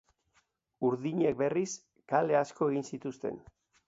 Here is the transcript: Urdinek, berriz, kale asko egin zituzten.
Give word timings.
Urdinek, 0.87 1.35
berriz, 1.41 1.69
kale 2.13 2.39
asko 2.39 2.71
egin 2.73 2.89
zituzten. 2.95 3.39